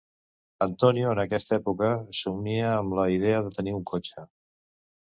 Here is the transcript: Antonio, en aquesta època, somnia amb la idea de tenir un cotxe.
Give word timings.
Antonio, 0.65 1.11
en 1.17 1.21
aquesta 1.23 1.53
època, 1.59 1.91
somnia 2.23 2.75
amb 2.81 2.99
la 3.03 3.09
idea 3.19 3.47
de 3.51 3.57
tenir 3.61 3.79
un 3.83 3.89
cotxe. 3.95 4.29